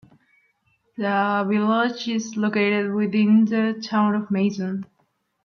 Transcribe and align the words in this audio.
The 0.97 1.45
village 1.47 2.07
is 2.07 2.35
located 2.35 2.91
within 2.91 3.45
the 3.45 3.79
Town 3.87 4.15
of 4.15 4.31
Mason. 4.31 4.83